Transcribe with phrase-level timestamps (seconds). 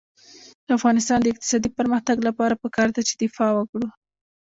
[0.65, 3.87] د افغانستان د اقتصادي پرمختګ لپاره پکار ده چې دفاع وکړو.